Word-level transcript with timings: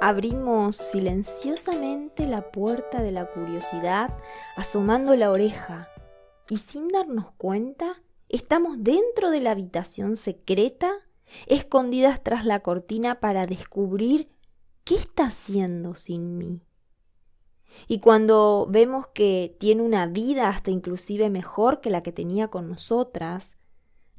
Abrimos 0.00 0.76
silenciosamente 0.76 2.26
la 2.26 2.50
puerta 2.50 3.02
de 3.02 3.12
la 3.12 3.26
curiosidad, 3.30 4.16
asomando 4.56 5.16
la 5.16 5.30
oreja, 5.30 5.88
y 6.48 6.58
sin 6.58 6.88
darnos 6.88 7.32
cuenta, 7.32 8.02
estamos 8.28 8.76
dentro 8.78 9.30
de 9.30 9.40
la 9.40 9.52
habitación 9.52 10.16
secreta, 10.16 10.92
escondidas 11.46 12.22
tras 12.22 12.44
la 12.44 12.60
cortina 12.60 13.20
para 13.20 13.46
descubrir 13.46 14.28
qué 14.84 14.96
está 14.96 15.26
haciendo 15.26 15.94
sin 15.94 16.36
mí. 16.36 16.62
Y 17.88 18.00
cuando 18.00 18.66
vemos 18.68 19.06
que 19.08 19.56
tiene 19.58 19.82
una 19.82 20.06
vida 20.06 20.48
hasta 20.48 20.70
inclusive 20.70 21.30
mejor 21.30 21.80
que 21.80 21.90
la 21.90 22.02
que 22.02 22.12
tenía 22.12 22.48
con 22.48 22.68
nosotras, 22.68 23.56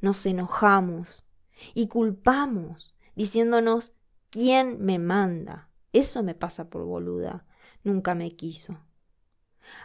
nos 0.01 0.25
enojamos 0.25 1.25
y 1.73 1.87
culpamos, 1.87 2.95
diciéndonos 3.15 3.93
¿quién 4.29 4.83
me 4.83 4.99
manda? 4.99 5.69
Eso 5.95 6.23
me 6.23 6.35
pasa 6.35 6.69
por 6.69 6.83
boluda. 6.83 7.45
Nunca 7.85 8.15
me 8.15 8.31
quiso. 8.31 8.77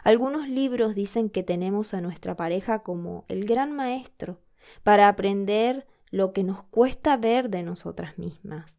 Algunos 0.03 0.49
libros 0.49 0.93
dicen 0.93 1.29
que 1.29 1.41
tenemos 1.41 1.93
a 1.93 2.01
nuestra 2.01 2.35
pareja 2.35 2.83
como 2.83 3.23
el 3.29 3.45
gran 3.45 3.71
maestro 3.71 4.41
para 4.83 5.07
aprender 5.07 5.87
lo 6.09 6.33
que 6.33 6.43
nos 6.43 6.63
cuesta 6.63 7.15
ver 7.15 7.49
de 7.49 7.63
nosotras 7.63 8.17
mismas. 8.17 8.77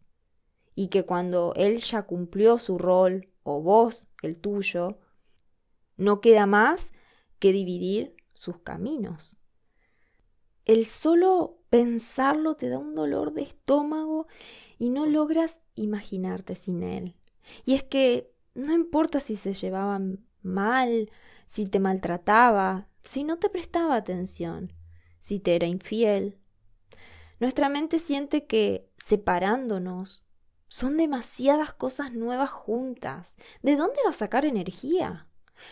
Y 0.75 0.89
que 0.89 1.07
cuando 1.07 1.55
él 1.57 1.79
ya 1.79 2.03
cumplió 2.03 2.59
su 2.59 2.77
rol, 2.77 3.31
o 3.45 3.63
vos 3.63 4.09
el 4.21 4.39
tuyo, 4.39 4.99
no 5.97 6.21
queda 6.21 6.45
más 6.45 6.93
que 7.39 7.53
dividir 7.53 8.15
sus 8.35 8.59
caminos. 8.59 9.39
El 10.67 10.85
solo 10.85 11.63
pensarlo 11.71 12.57
te 12.57 12.69
da 12.69 12.79
un 12.79 12.95
dolor 12.95 13.33
de 13.33 13.41
estómago 13.41 14.27
y 14.79 14.91
no 14.91 15.07
logras 15.07 15.61
imaginarte 15.77 16.55
sin 16.55 16.83
él. 16.83 17.17
Y 17.65 17.75
es 17.75 17.83
que 17.83 18.33
no 18.55 18.73
importa 18.73 19.21
si 19.21 19.37
se 19.37 19.53
llevaban 19.53 20.25
mal, 20.43 21.11
si 21.47 21.67
te 21.67 21.81
maltrataba, 21.81 22.89
si 23.03 23.25
no 23.25 23.39
te 23.39 23.49
prestaba 23.49 23.97
atención, 23.97 24.73
si 25.21 25.41
te 25.41 25.55
era 25.55 25.67
infiel. 25.67 26.39
Nuestra 27.41 27.69
mente 27.69 27.99
siente 27.99 28.47
que 28.47 28.89
separándonos 28.97 30.25
son 30.69 30.97
demasiadas 30.97 31.75
cosas 31.75 32.13
nuevas 32.13 32.51
juntas. 32.51 33.37
¿De 33.63 33.77
dónde 33.77 33.99
va 34.05 34.11
a 34.11 34.15
sacar 34.15 34.45
energía? 34.45 35.29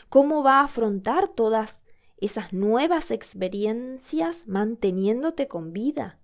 ¿Cómo 0.08 0.42
va 0.42 0.60
a 0.60 0.64
afrontar 0.64 1.28
todas 1.28 1.82
esas 2.18 2.52
nuevas 2.52 3.10
experiencias 3.10 4.46
manteniéndote 4.46 5.48
con 5.48 5.72
vida? 5.72 6.19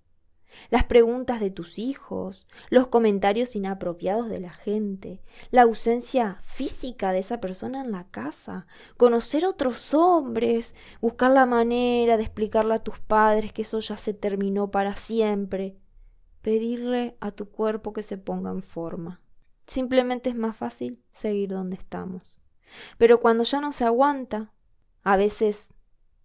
Las 0.69 0.83
preguntas 0.83 1.39
de 1.39 1.49
tus 1.49 1.79
hijos, 1.79 2.47
los 2.69 2.87
comentarios 2.87 3.55
inapropiados 3.55 4.29
de 4.29 4.39
la 4.39 4.51
gente, 4.51 5.21
la 5.51 5.63
ausencia 5.63 6.39
física 6.43 7.11
de 7.11 7.19
esa 7.19 7.39
persona 7.39 7.81
en 7.81 7.91
la 7.91 8.07
casa, 8.09 8.67
conocer 8.97 9.45
otros 9.45 9.93
hombres, 9.93 10.75
buscar 11.01 11.31
la 11.31 11.45
manera 11.45 12.17
de 12.17 12.23
explicarle 12.23 12.75
a 12.75 12.83
tus 12.83 12.99
padres 12.99 13.53
que 13.53 13.61
eso 13.63 13.79
ya 13.79 13.97
se 13.97 14.13
terminó 14.13 14.71
para 14.71 14.95
siempre, 14.95 15.77
pedirle 16.41 17.17
a 17.19 17.31
tu 17.31 17.49
cuerpo 17.49 17.93
que 17.93 18.03
se 18.03 18.17
ponga 18.17 18.51
en 18.51 18.63
forma. 18.63 19.21
Simplemente 19.67 20.29
es 20.29 20.35
más 20.35 20.55
fácil 20.55 21.03
seguir 21.11 21.49
donde 21.49 21.75
estamos. 21.75 22.39
Pero 22.97 23.19
cuando 23.19 23.43
ya 23.43 23.59
no 23.61 23.71
se 23.71 23.85
aguanta, 23.85 24.53
a 25.03 25.17
veces 25.17 25.73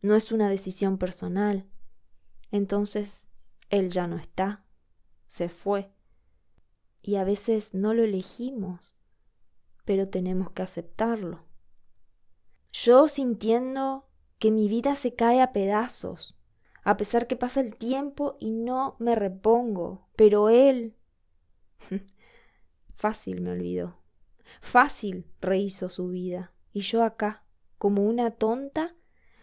no 0.00 0.16
es 0.16 0.32
una 0.32 0.48
decisión 0.48 0.98
personal, 0.98 1.66
entonces 2.50 3.26
él 3.72 3.88
ya 3.90 4.06
no 4.06 4.16
está, 4.16 4.64
se 5.26 5.48
fue. 5.48 5.90
Y 7.00 7.16
a 7.16 7.24
veces 7.24 7.72
no 7.72 7.94
lo 7.94 8.04
elegimos, 8.04 8.96
pero 9.84 10.08
tenemos 10.08 10.50
que 10.50 10.62
aceptarlo. 10.62 11.42
Yo 12.70 13.08
sintiendo 13.08 14.06
que 14.38 14.50
mi 14.50 14.68
vida 14.68 14.94
se 14.94 15.14
cae 15.14 15.40
a 15.40 15.52
pedazos, 15.52 16.38
a 16.84 16.98
pesar 16.98 17.26
que 17.26 17.34
pasa 17.34 17.60
el 17.60 17.74
tiempo 17.74 18.36
y 18.40 18.50
no 18.50 18.96
me 18.98 19.14
repongo, 19.14 20.06
pero 20.16 20.50
él... 20.50 20.94
Fácil 22.94 23.40
me 23.40 23.52
olvidó. 23.52 23.96
Fácil 24.60 25.26
rehizo 25.40 25.88
su 25.88 26.08
vida. 26.08 26.52
Y 26.74 26.82
yo 26.82 27.02
acá, 27.02 27.44
como 27.78 28.02
una 28.02 28.32
tonta, 28.32 28.94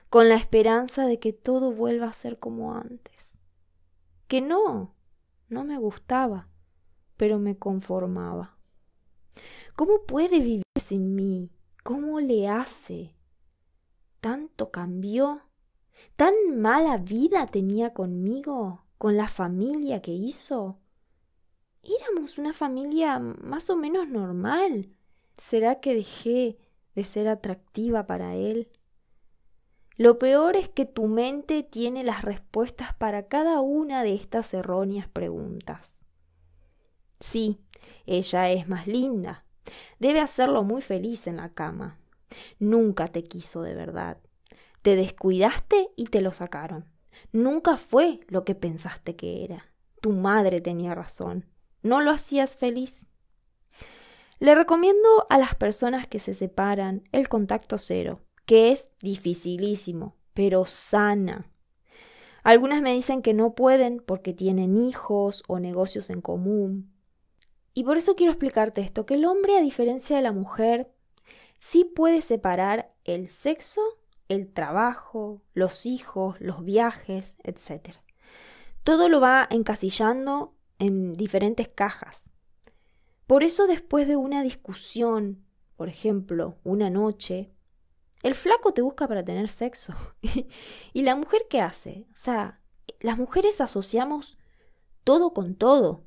con 0.09 0.29
la 0.29 0.35
esperanza 0.35 1.07
de 1.07 1.19
que 1.19 1.34
todo 1.34 1.72
vuelva 1.72 2.07
a 2.07 2.13
ser 2.13 2.38
como 2.38 2.75
antes 2.75 3.19
que 4.29 4.41
no, 4.41 4.94
no 5.50 5.63
me 5.63 5.79
gustaba, 5.79 6.47
pero 7.17 7.40
me 7.40 7.57
conformaba. 7.57 8.57
¿Cómo 9.75 10.03
puede 10.06 10.40
vivir 10.40 10.63
sin 10.79 11.16
mí? 11.16 11.50
¿Cómo 11.84 12.19
le 12.19 12.47
hace? 12.47 13.16
¿Tanto 14.22 14.69
cambió? 14.69 15.41
¿Tan 16.16 16.35
mala 16.62 16.97
vida 16.97 17.47
tenía 17.47 17.95
conmigo? 17.95 18.85
¿Con 19.00 19.18
la 19.18 19.28
familia 19.28 20.03
que 20.03 20.12
hizo? 20.12 20.78
Éramos 21.81 22.38
una 22.38 22.53
familia 22.53 23.18
más 23.18 23.72
o 23.72 23.75
menos 23.75 24.09
normal. 24.09 24.94
¿Será 25.38 25.79
que 25.79 25.95
dejé 25.95 26.59
de 26.94 27.03
ser 27.03 27.28
atractiva 27.28 28.06
para 28.06 28.35
él? 28.35 28.69
Lo 30.00 30.18
peor 30.18 30.56
es 30.56 30.70
que 30.70 30.86
tu 30.86 31.08
mente 31.08 31.62
tiene 31.62 32.06
las 32.06 32.22
respuestas 32.22 32.94
para 32.94 33.28
cada 33.28 33.60
una 33.60 34.02
de 34.02 34.16
estas 34.16 34.54
erróneas 34.54 35.10
preguntas. 35.10 35.98
Sí, 37.20 37.60
ella 38.06 38.50
es 38.50 38.70
más 38.70 38.88
linda. 38.88 39.44
Debe 40.00 40.22
hacerlo 40.22 40.64
muy 40.64 40.82
feliz 40.82 41.28
en 41.28 41.36
la 41.36 41.50
cama. 41.50 42.00
Nunca 42.60 43.10
te 43.10 43.26
quiso 43.26 43.62
de 43.62 43.76
verdad. 43.76 44.20
Te 44.84 44.96
descuidaste 44.96 45.90
y 45.98 46.06
te 46.06 46.22
lo 46.22 46.31
sacaron. 46.31 46.86
Nunca 47.34 47.76
fue 47.76 48.22
lo 48.30 48.46
que 48.46 48.56
pensaste 48.56 49.18
que 49.18 49.44
era. 49.44 49.66
Tu 50.00 50.14
madre 50.14 50.62
tenía 50.62 50.96
razón. 50.96 51.46
No 51.81 52.00
lo 52.00 52.12
hacías 52.12 52.56
feliz. 52.56 53.06
Le 54.40 54.56
recomiendo 54.56 55.28
a 55.30 55.38
las 55.38 55.56
personas 55.56 56.08
que 56.08 56.20
se 56.20 56.34
separan 56.34 57.04
el 57.12 57.28
contacto 57.28 57.78
cero 57.78 58.22
que 58.50 58.72
es 58.72 58.88
dificilísimo, 59.00 60.16
pero 60.34 60.66
sana. 60.66 61.52
Algunas 62.42 62.82
me 62.82 62.96
dicen 62.96 63.22
que 63.22 63.36
no 63.36 63.54
pueden 63.54 64.00
porque 64.04 64.34
tienen 64.34 64.76
hijos 64.76 65.44
o 65.48 65.60
negocios 65.60 66.10
en 66.10 66.20
común. 66.22 66.92
Y 67.76 67.84
por 67.84 67.98
eso 67.98 68.16
quiero 68.16 68.32
explicarte 68.32 68.82
esto, 68.82 69.06
que 69.06 69.14
el 69.14 69.26
hombre, 69.26 69.56
a 69.56 69.62
diferencia 69.62 70.16
de 70.16 70.24
la 70.24 70.32
mujer, 70.32 70.92
sí 71.60 71.84
puede 71.84 72.22
separar 72.22 72.92
el 73.04 73.30
sexo, 73.30 73.82
el 74.30 74.52
trabajo, 74.52 75.44
los 75.54 75.86
hijos, 75.86 76.42
los 76.42 76.66
viajes, 76.66 77.36
etc. 77.44 77.98
Todo 78.84 79.10
lo 79.10 79.22
va 79.22 79.48
encasillando 79.52 80.56
en 80.80 81.14
diferentes 81.14 81.68
cajas. 81.68 82.26
Por 83.28 83.44
eso 83.44 83.68
después 83.68 84.08
de 84.08 84.16
una 84.16 84.42
discusión, 84.42 85.46
por 85.76 85.88
ejemplo, 85.88 86.58
una 86.64 86.90
noche, 86.90 87.54
el 88.24 88.35
flaco 88.35 88.74
te 88.74 88.81
busca 88.81 89.07
para 89.07 89.24
tener 89.24 89.47
sexo. 89.47 89.94
¿Y 90.94 91.02
la 91.03 91.16
mujer 91.16 91.44
qué 91.50 91.62
hace? 91.62 92.07
O 92.09 92.18
sea, 92.18 92.62
las 93.00 93.18
mujeres 93.18 93.62
asociamos 93.62 94.38
todo 95.03 95.34
con 95.34 95.56
todo. 95.56 96.06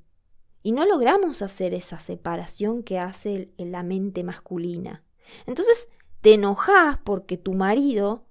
Y 0.63 0.73
no 0.73 0.87
logramos 0.87 1.43
hacer 1.43 1.75
esa 1.75 1.99
separación 1.99 2.83
que 2.83 2.99
hace 2.99 3.53
la 3.57 3.83
mente 3.83 4.23
masculina. 4.23 5.05
Entonces 5.47 5.89
te 6.21 6.35
enojas 6.35 6.99
porque 7.03 7.37
tu 7.37 7.55
marido, 7.55 8.29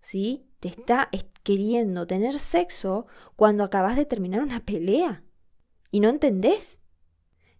¿sí? 0.00 0.46
Te 0.58 0.68
está 0.68 1.08
queriendo 1.42 2.06
tener 2.06 2.38
sexo 2.38 3.06
cuando 3.36 3.62
acabas 3.62 3.96
de 3.96 4.06
terminar 4.06 4.42
una 4.42 4.64
pelea. 4.64 5.22
Y 5.90 6.00
no 6.00 6.08
entendés. 6.08 6.80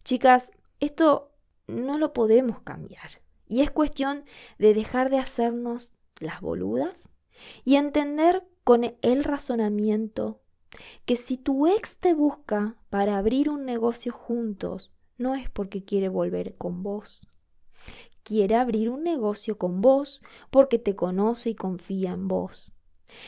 Chicas, 0.04 0.50
esto 0.80 1.32
no 1.66 1.98
lo 1.98 2.12
podemos 2.12 2.60
cambiar. 2.60 3.19
Y 3.50 3.62
es 3.62 3.72
cuestión 3.72 4.24
de 4.60 4.74
dejar 4.74 5.10
de 5.10 5.18
hacernos 5.18 5.96
las 6.20 6.40
boludas 6.40 7.08
y 7.64 7.74
entender 7.74 8.46
con 8.62 8.94
el 9.02 9.24
razonamiento 9.24 10.40
que 11.04 11.16
si 11.16 11.36
tu 11.36 11.66
ex 11.66 11.98
te 11.98 12.14
busca 12.14 12.76
para 12.90 13.18
abrir 13.18 13.50
un 13.50 13.64
negocio 13.64 14.12
juntos, 14.12 14.92
no 15.18 15.34
es 15.34 15.50
porque 15.50 15.84
quiere 15.84 16.08
volver 16.08 16.56
con 16.58 16.84
vos. 16.84 17.28
Quiere 18.22 18.54
abrir 18.54 18.88
un 18.88 19.02
negocio 19.02 19.58
con 19.58 19.80
vos 19.80 20.22
porque 20.50 20.78
te 20.78 20.94
conoce 20.94 21.50
y 21.50 21.54
confía 21.56 22.12
en 22.12 22.28
vos. 22.28 22.72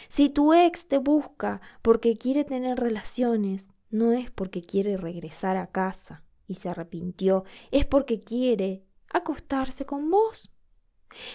Si 0.09 0.31
tu 0.31 0.55
ex 0.55 0.87
te 0.87 0.99
busca 0.99 1.61
porque 1.83 2.17
quiere 2.17 2.45
tener 2.45 2.79
relaciones, 2.79 3.71
no 3.91 4.13
es 4.13 4.31
porque 4.31 4.63
quiere 4.63 4.97
regresar 4.97 5.57
a 5.57 5.67
casa 5.67 6.23
y 6.47 6.55
se 6.55 6.69
arrepintió, 6.69 7.43
es 7.73 7.87
porque 7.87 8.23
quiere 8.23 8.85
acostarse 9.13 9.87
con 9.87 10.11
vos. 10.11 10.55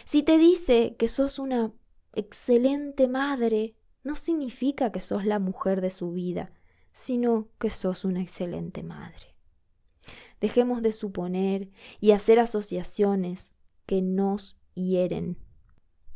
Si 0.06 0.24
te 0.24 0.38
dice 0.38 0.96
que 0.98 1.08
sos 1.08 1.40
una 1.40 1.72
excelente 2.14 3.08
madre, 3.08 3.76
no 4.04 4.16
significa 4.16 4.92
que 4.92 5.00
sos 5.00 5.26
la 5.26 5.40
mujer 5.40 5.82
de 5.82 5.90
su 5.90 6.12
vida, 6.12 6.52
sino 6.92 7.50
que 7.60 7.70
sos 7.70 8.06
una 8.06 8.22
excelente 8.22 8.84
madre. 8.84 9.36
dejemos 10.40 10.84
de 10.84 10.92
suponer 10.92 11.72
y 12.00 12.12
hacer 12.12 12.40
asociaciones 12.40 13.54
que 13.88 14.04
nos 14.04 14.60
hieren. 14.76 15.38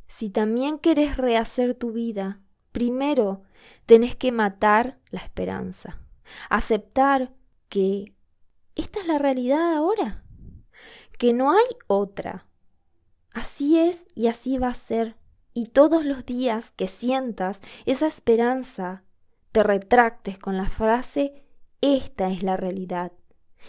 Si 0.08 0.30
también 0.30 0.78
querés 0.78 1.18
rehacer 1.18 1.74
tu 1.74 1.92
vida, 1.92 2.42
primero 2.72 3.44
tenés 3.86 4.16
que 4.16 4.32
matar 4.32 5.00
la 5.10 5.22
esperanza, 5.22 6.02
aceptar 6.50 7.34
que 7.70 8.16
esta 8.76 9.00
es 9.00 9.08
la 9.08 9.18
realidad 9.18 9.74
ahora, 9.74 10.24
que 11.22 11.34
no 11.34 11.52
hay 11.52 11.66
otra. 11.86 12.48
Así 13.32 13.78
es 13.78 14.08
y 14.16 14.26
así 14.26 14.58
va 14.58 14.70
a 14.70 14.74
ser. 14.74 15.18
Y 15.54 15.68
todos 15.68 16.04
los 16.04 16.26
días 16.26 16.72
que 16.72 16.88
sientas 16.88 17.62
esa 17.86 18.08
esperanza, 18.08 19.04
te 19.52 19.62
retractes 19.62 20.40
con 20.40 20.58
la 20.58 20.68
frase 20.68 21.46
esta 21.80 22.32
es 22.32 22.42
la 22.42 22.58
realidad, 22.58 23.12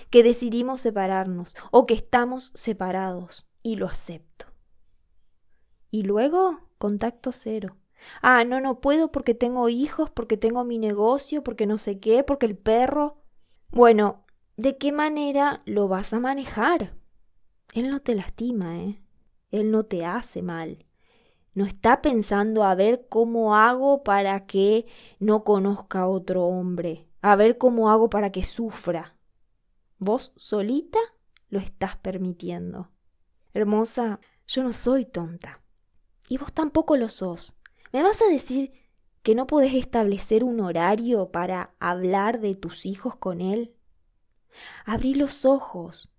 que 0.09 0.23
decidimos 0.23 0.81
separarnos 0.81 1.55
o 1.71 1.85
que 1.85 1.93
estamos 1.93 2.53
separados 2.55 3.47
y 3.63 3.77
lo 3.77 3.87
acepto. 3.87 4.47
Y 5.91 6.05
luego, 6.05 6.71
contacto 6.79 7.33
cero. 7.33 7.77
Ah, 8.23 8.45
no, 8.45 8.63
no 8.63 8.81
puedo 8.81 9.13
porque 9.13 9.35
tengo 9.35 9.69
hijos, 9.69 10.09
porque 10.09 10.39
tengo 10.39 10.65
mi 10.65 10.79
negocio, 10.79 11.45
porque 11.45 11.67
no 11.67 11.77
sé 11.77 12.01
qué, 12.01 12.25
porque 12.25 12.47
el 12.47 12.57
perro. 12.57 13.19
Bueno, 13.69 14.25
¿de 14.57 14.79
qué 14.79 14.91
manera 14.91 15.61
lo 15.67 15.87
vas 15.87 16.15
a 16.15 16.19
manejar? 16.19 17.02
Él 17.73 17.91
no 17.91 18.01
te 18.01 18.15
lastima, 18.15 18.79
¿eh? 18.81 19.03
Él 19.51 19.71
no 19.71 19.85
te 19.85 20.05
hace 20.05 20.43
mal. 20.43 20.85
No 21.55 21.65
está 21.65 22.01
pensando 22.03 22.65
a 22.65 22.75
ver 22.75 23.07
cómo 23.09 23.57
hago 23.57 24.05
para 24.05 24.47
que 24.47 24.87
no 25.19 25.43
conozca 25.43 26.01
a 26.01 26.07
otro 26.07 26.45
hombre, 26.45 27.09
a 27.23 27.35
ver 27.35 27.59
cómo 27.59 27.91
hago 27.91 28.09
para 28.11 28.31
que 28.31 28.43
sufra. 28.43 29.17
Vos 29.99 30.33
solita 30.37 30.99
lo 31.49 31.59
estás 31.59 31.97
permitiendo. 31.97 32.91
Hermosa, 33.55 34.21
yo 34.47 34.63
no 34.63 34.73
soy 34.73 35.07
tonta. 35.07 35.63
Y 36.29 36.39
vos 36.39 36.53
tampoco 36.53 36.97
lo 36.97 37.09
sos. 37.09 37.55
¿Me 37.93 38.03
vas 38.03 38.21
a 38.21 38.31
decir 38.31 38.73
que 39.23 39.35
no 39.35 39.47
podés 39.47 39.75
establecer 39.75 40.45
un 40.45 40.61
horario 40.61 41.31
para 41.31 41.75
hablar 41.79 42.41
de 42.41 42.55
tus 42.55 42.85
hijos 42.85 43.17
con 43.17 43.41
él? 43.41 43.75
Abrí 44.85 45.15
los 45.15 45.45
ojos. 45.47 46.12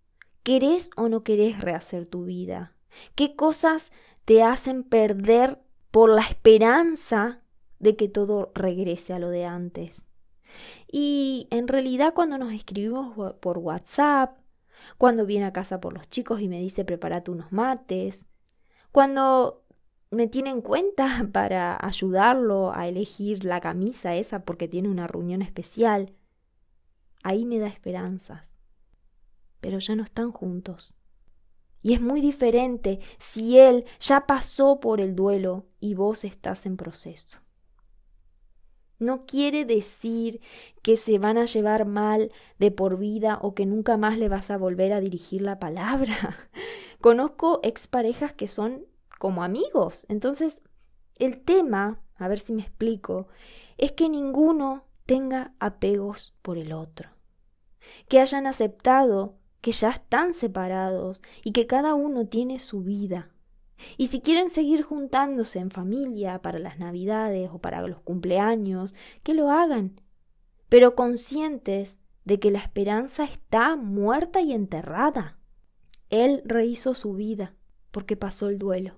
¿Querés 0.44 0.90
o 0.98 1.08
no 1.08 1.24
querés 1.24 1.62
rehacer 1.62 2.08
tu 2.08 2.26
vida? 2.26 2.76
¿Qué 3.16 3.36
cosas 3.36 3.92
te 4.26 4.44
hacen 4.44 4.84
perder 4.84 5.62
por 5.90 6.10
la 6.10 6.22
esperanza 6.22 7.42
de 7.80 7.96
que 7.96 8.10
todo 8.10 8.52
regrese 8.54 9.14
a 9.14 9.20
lo 9.20 9.30
de 9.30 9.46
antes? 9.46 10.06
Y 10.92 11.48
en 11.50 11.70
realidad 11.70 12.14
cuando 12.14 12.38
nos 12.38 12.52
escribimos 12.52 13.36
por 13.40 13.58
WhatsApp, 13.58 14.38
cuando 14.98 15.26
viene 15.26 15.46
a 15.46 15.54
casa 15.54 15.80
por 15.80 15.94
los 15.94 16.10
chicos 16.10 16.42
y 16.42 16.50
me 16.50 16.60
dice 16.60 16.84
prepárate 16.84 17.32
unos 17.32 17.52
mates, 17.54 18.26
cuando 18.92 19.64
me 20.12 20.28
tiene 20.28 20.50
en 20.50 20.62
cuenta 20.62 21.26
para 21.32 21.78
ayudarlo 21.86 22.76
a 22.76 22.88
elegir 22.90 23.46
la 23.46 23.62
camisa 23.62 24.16
esa 24.16 24.44
porque 24.44 24.68
tiene 24.68 24.90
una 24.90 25.08
reunión 25.08 25.42
especial, 25.42 26.14
ahí 27.24 27.46
me 27.46 27.60
da 27.60 27.68
esperanzas. 27.68 28.53
Pero 29.64 29.80
ya 29.80 29.96
no 29.96 30.04
están 30.04 30.34
juntos. 30.34 30.94
Y 31.82 31.94
es 31.94 32.02
muy 32.02 32.20
diferente 32.20 33.00
si 33.18 33.58
él 33.58 33.86
ya 33.98 34.28
pasó 34.28 34.82
por 34.82 35.00
el 35.00 35.16
duelo 35.16 35.68
y 35.80 35.96
vos 35.96 36.26
estás 36.26 36.66
en 36.66 36.76
proceso. 36.76 37.40
No 39.00 39.26
quiere 39.26 39.64
decir 39.64 40.42
que 40.82 40.98
se 40.98 41.18
van 41.18 41.38
a 41.38 41.46
llevar 41.46 41.86
mal 41.86 42.34
de 42.60 42.72
por 42.72 42.98
vida 42.98 43.40
o 43.42 43.56
que 43.56 43.66
nunca 43.66 43.96
más 43.96 44.18
le 44.18 44.28
vas 44.28 44.52
a 44.52 44.58
volver 44.58 44.92
a 44.92 45.00
dirigir 45.00 45.42
la 45.42 45.60
palabra. 45.60 46.50
Conozco 47.00 47.62
exparejas 47.64 48.34
que 48.34 48.50
son 48.50 48.86
como 49.18 49.46
amigos. 49.46 50.06
Entonces, 50.10 50.62
el 51.20 51.42
tema, 51.42 52.02
a 52.18 52.28
ver 52.28 52.40
si 52.40 52.52
me 52.52 52.64
explico, 52.64 53.30
es 53.78 53.94
que 53.94 54.10
ninguno 54.10 54.84
tenga 55.06 55.54
apegos 55.60 56.36
por 56.42 56.58
el 56.58 56.74
otro. 56.74 57.12
Que 58.10 58.20
hayan 58.20 58.46
aceptado 58.46 59.38
que 59.64 59.72
ya 59.72 59.92
están 59.92 60.34
separados 60.34 61.22
y 61.42 61.54
que 61.54 61.68
cada 61.68 61.96
uno 61.96 62.28
tiene 62.28 62.60
su 62.60 62.82
vida. 62.82 63.30
Y 63.96 64.08
si 64.08 64.20
quieren 64.20 64.50
seguir 64.50 64.84
juntándose 64.84 65.60
en 65.60 65.72
familia 65.72 66.42
para 66.42 66.60
las 66.60 66.80
navidades 66.80 67.50
o 67.50 67.60
para 67.60 67.82
los 67.88 68.02
cumpleaños, 68.02 68.94
que 69.24 69.34
lo 69.34 69.50
hagan, 69.50 70.02
pero 70.68 70.96
conscientes 70.96 71.96
de 72.26 72.42
que 72.42 72.52
la 72.52 72.60
esperanza 72.60 73.24
está 73.24 73.78
muerta 73.78 74.42
y 74.42 74.52
enterrada. 74.52 75.40
Él 76.10 76.42
rehizo 76.44 76.94
su 76.94 77.14
vida 77.14 77.56
porque 77.92 78.18
pasó 78.18 78.50
el 78.50 78.60
duelo. 78.60 78.98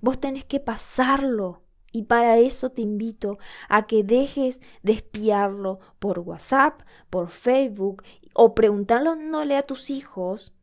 Vos 0.00 0.18
tenés 0.18 0.44
que 0.44 0.58
pasarlo 0.58 1.62
y 1.92 2.02
para 2.04 2.38
eso 2.38 2.70
te 2.70 2.82
invito 2.82 3.38
a 3.68 3.86
que 3.86 4.02
dejes 4.02 4.60
de 4.82 4.94
espiarlo 4.94 5.78
por 6.00 6.18
WhatsApp, 6.18 6.82
por 7.10 7.28
Facebook 7.28 8.02
o 8.34 8.54
preguntándole 8.54 9.56
a 9.56 9.62
tus 9.62 9.90
hijos, 9.90 10.54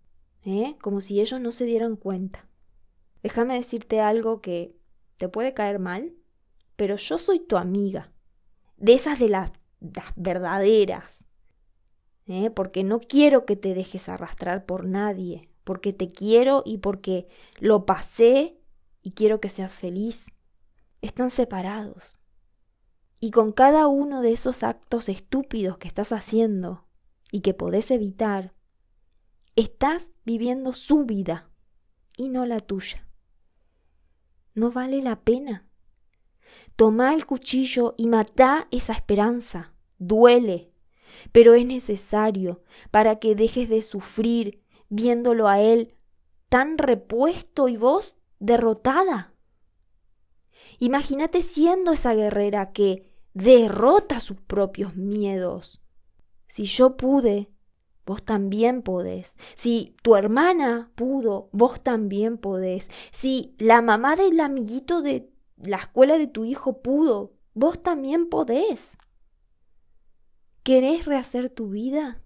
¿eh? 0.46 0.76
como 0.82 1.02
si 1.02 1.20
ellos 1.20 1.40
no 1.40 1.52
se 1.52 1.66
dieran 1.66 1.96
cuenta. 1.96 2.48
Déjame 3.24 3.56
decirte 3.56 4.02
algo 4.02 4.42
que 4.42 4.76
te 5.18 5.30
puede 5.30 5.54
caer 5.54 5.80
mal, 5.80 6.14
pero 6.76 6.96
yo 6.96 7.18
soy 7.18 7.40
tu 7.40 7.58
amiga, 7.58 8.12
de 8.78 8.94
esas 8.94 9.20
de 9.20 9.30
las, 9.30 9.52
verdaderas, 10.16 11.24
¿eh? 12.28 12.50
porque 12.50 12.84
no 12.84 13.00
quiero 13.00 13.46
que 13.46 13.56
te 13.56 13.74
dejes 13.74 14.10
arrastrar 14.10 14.66
por 14.66 14.86
nadie, 14.86 15.50
porque 15.64 15.94
te 15.94 16.12
quiero 16.12 16.64
y 16.66 16.80
porque 16.80 17.28
lo 17.60 17.86
pasé 17.86 18.58
y 19.02 19.12
quiero 19.12 19.40
que 19.40 19.50
seas 19.50 19.76
feliz 19.76 20.32
están 21.02 21.32
separados. 21.32 22.20
Y 23.20 23.32
con 23.32 23.52
cada 23.52 23.88
uno 23.88 24.22
de 24.22 24.32
esos 24.32 24.64
actos 24.64 25.10
estúpidos 25.10 25.78
que 25.78 25.88
estás 25.88 26.12
haciendo 26.12 26.86
y 27.32 27.42
que 27.42 27.54
podés 27.54 27.92
evitar, 27.92 28.54
estás 29.56 30.10
viviendo 30.26 30.74
su 30.74 31.06
vida 31.06 31.50
y 32.18 32.30
no 32.30 32.46
la 32.46 32.60
tuya. 32.60 33.08
No 34.56 34.72
vale 34.72 35.02
la 35.02 35.22
pena. 35.22 35.68
Toma 36.76 37.14
el 37.14 37.26
cuchillo 37.26 37.94
y 37.98 38.08
mata 38.08 38.68
esa 38.72 38.94
esperanza. 38.94 39.74
Duele, 39.98 40.72
pero 41.32 41.54
es 41.54 41.66
necesario 41.66 42.62
para 42.92 43.20
que 43.20 43.36
dejes 43.36 43.70
de 43.70 43.82
sufrir 43.82 44.64
viéndolo 44.90 45.48
a 45.48 45.60
él 45.60 45.94
tan 46.50 46.78
repuesto 46.78 47.68
y 47.68 47.78
vos 47.78 48.18
derrotada. 48.40 49.34
Imagínate 50.80 51.42
siendo 51.42 51.92
esa 51.92 52.14
guerrera 52.14 52.72
que 52.72 53.06
derrota 53.34 54.20
sus 54.20 54.42
propios 54.42 54.96
miedos. 54.96 55.82
Si 56.50 56.66
yo 56.66 56.98
pude, 56.98 57.52
vos 58.08 58.24
también 58.26 58.82
podés. 58.82 59.38
Si 59.56 59.96
tu 60.02 60.16
hermana 60.16 60.92
pudo, 60.96 61.48
vos 61.52 61.82
también 61.82 62.40
podés. 62.40 62.90
Si 63.12 63.56
la 63.60 63.84
mamá 63.84 64.16
del 64.16 64.40
amiguito 64.40 65.04
de 65.04 65.32
la 65.58 65.78
escuela 65.78 66.18
de 66.18 66.26
tu 66.26 66.46
hijo 66.46 66.82
pudo, 66.82 67.36
vos 67.54 67.84
también 67.84 68.30
podés. 68.30 68.98
¿Querés 70.64 71.06
rehacer 71.06 71.52
tu 71.52 71.70
vida? 71.70 72.24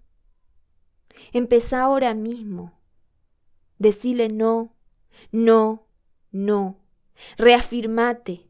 Empezá 1.32 1.82
ahora 1.82 2.14
mismo. 2.14 2.72
Decile 3.78 4.30
no, 4.30 4.74
no, 5.32 5.86
no. 6.30 6.80
Reafirmate. 7.36 8.48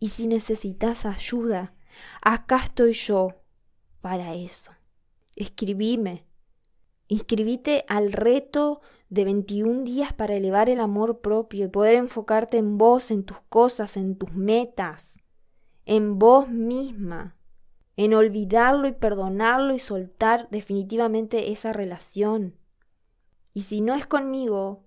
Y 0.00 0.08
si 0.08 0.26
necesitas 0.26 1.06
ayuda, 1.06 1.72
acá 2.20 2.56
estoy 2.64 2.94
yo 2.94 3.28
para 4.00 4.34
eso. 4.34 4.72
Escribime. 5.36 6.26
Inscribite 7.08 7.84
al 7.88 8.12
reto 8.12 8.80
de 9.08 9.24
21 9.24 9.84
días 9.84 10.12
para 10.12 10.34
elevar 10.34 10.68
el 10.68 10.80
amor 10.80 11.20
propio 11.20 11.66
y 11.66 11.68
poder 11.68 11.94
enfocarte 11.94 12.56
en 12.56 12.78
vos, 12.78 13.10
en 13.10 13.24
tus 13.24 13.40
cosas, 13.48 13.96
en 13.96 14.16
tus 14.16 14.32
metas, 14.32 15.18
en 15.86 16.18
vos 16.18 16.48
misma, 16.48 17.36
en 17.96 18.14
olvidarlo 18.14 18.88
y 18.88 18.92
perdonarlo 18.92 19.74
y 19.74 19.78
soltar 19.78 20.48
definitivamente 20.50 21.52
esa 21.52 21.72
relación. 21.72 22.56
Y 23.52 23.62
si 23.62 23.80
no 23.80 23.94
es 23.94 24.06
conmigo 24.06 24.84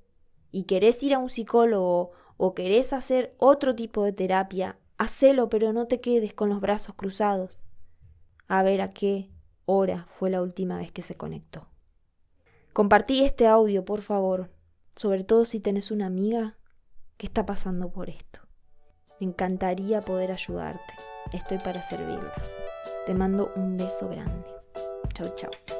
y 0.52 0.64
querés 0.64 1.02
ir 1.04 1.14
a 1.14 1.20
un 1.20 1.30
psicólogo 1.30 2.12
o 2.38 2.54
querés 2.54 2.94
hacer 2.94 3.36
otro 3.38 3.76
tipo 3.76 4.04
de 4.04 4.14
terapia, 4.14 4.80
hacelo, 4.98 5.50
pero 5.50 5.72
no 5.72 5.88
te 5.88 6.02
quedes 6.02 6.34
con 6.34 6.50
los 6.50 6.62
brazos 6.62 6.96
cruzados. 6.96 7.60
A 8.48 8.64
ver 8.64 8.82
a 8.82 8.94
qué 8.94 9.30
hora 9.68 10.08
fue 10.10 10.32
la 10.32 10.42
última 10.42 10.78
vez 10.78 10.92
que 10.92 11.04
se 11.04 11.16
conectó. 11.16 11.68
Compartí 12.74 13.24
este 13.24 13.46
audio, 13.48 13.86
por 13.86 14.02
favor, 14.02 14.50
sobre 14.96 15.24
todo 15.24 15.46
si 15.46 15.60
tenés 15.60 15.92
una 15.92 16.08
amiga 16.08 16.58
que 17.18 17.28
está 17.28 17.46
pasando 17.46 17.90
por 17.92 18.10
esto. 18.10 18.40
Me 19.20 19.28
encantaría 19.28 20.02
poder 20.02 20.32
ayudarte. 20.32 20.94
Estoy 21.34 21.58
para 21.60 21.84
servirlas. 21.84 22.50
Te 23.06 23.14
mando 23.14 23.52
un 23.56 23.78
beso 23.78 24.08
grande. 24.08 24.50
Chau, 25.14 25.34
chau. 25.36 25.77